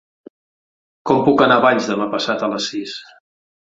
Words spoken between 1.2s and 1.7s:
puc anar a